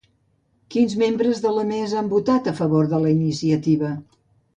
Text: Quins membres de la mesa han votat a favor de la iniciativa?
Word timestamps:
Quins 0.75 0.93
membres 1.01 1.41
de 1.43 1.51
la 1.57 1.65
mesa 1.71 1.99
han 2.01 2.09
votat 2.13 2.49
a 2.53 2.53
favor 2.61 2.89
de 2.95 3.01
la 3.05 3.13
iniciativa? 3.17 3.93